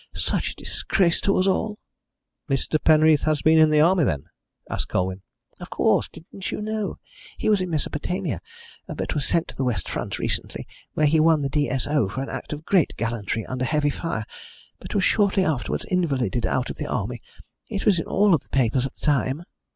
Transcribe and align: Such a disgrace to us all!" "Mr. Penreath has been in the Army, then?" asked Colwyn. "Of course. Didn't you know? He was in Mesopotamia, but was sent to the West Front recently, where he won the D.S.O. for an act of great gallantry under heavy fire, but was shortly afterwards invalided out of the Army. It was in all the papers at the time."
Such 0.15 0.49
a 0.49 0.55
disgrace 0.55 1.21
to 1.21 1.37
us 1.37 1.45
all!" 1.45 1.77
"Mr. 2.49 2.83
Penreath 2.83 3.21
has 3.25 3.43
been 3.43 3.59
in 3.59 3.69
the 3.69 3.81
Army, 3.81 4.03
then?" 4.03 4.23
asked 4.67 4.87
Colwyn. 4.87 5.21
"Of 5.59 5.69
course. 5.69 6.07
Didn't 6.11 6.49
you 6.49 6.59
know? 6.59 6.97
He 7.37 7.49
was 7.49 7.61
in 7.61 7.69
Mesopotamia, 7.69 8.41
but 8.87 9.13
was 9.13 9.27
sent 9.27 9.47
to 9.49 9.55
the 9.55 9.63
West 9.63 9.87
Front 9.87 10.17
recently, 10.17 10.67
where 10.95 11.05
he 11.05 11.19
won 11.19 11.43
the 11.43 11.49
D.S.O. 11.49 12.09
for 12.09 12.23
an 12.23 12.29
act 12.29 12.51
of 12.51 12.65
great 12.65 12.95
gallantry 12.97 13.45
under 13.45 13.63
heavy 13.63 13.91
fire, 13.91 14.25
but 14.79 14.95
was 14.95 15.03
shortly 15.03 15.45
afterwards 15.45 15.85
invalided 15.85 16.47
out 16.47 16.71
of 16.71 16.77
the 16.79 16.87
Army. 16.87 17.21
It 17.67 17.85
was 17.85 17.99
in 17.99 18.05
all 18.07 18.31
the 18.35 18.39
papers 18.49 18.87
at 18.87 18.95
the 18.95 19.05
time." 19.05 19.43